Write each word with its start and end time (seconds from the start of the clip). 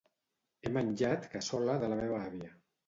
He 0.63 0.71
menjat 0.79 1.31
cassola 1.37 1.79
de 1.87 1.95
la 1.95 2.03
meva 2.05 2.21
àvia. 2.33 2.55